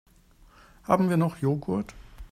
[0.81, 1.93] Haben wir noch Joghurt?